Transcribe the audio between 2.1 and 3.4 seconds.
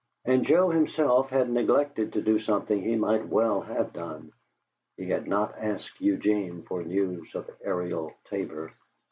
to do something he might